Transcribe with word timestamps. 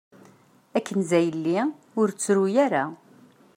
A 0.77 0.79
Kenza 0.87 1.15
a 1.19 1.21
yelli 1.25 1.59
ur 2.01 2.07
ttru-ara. 2.11 2.83